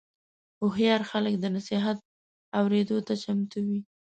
هوښیار 0.59 1.01
خلک 1.11 1.33
د 1.39 1.45
نصیحت 1.55 1.97
اورېدو 2.59 2.97
ته 3.07 3.13
چمتو 3.23 3.59
وي. 3.67 3.79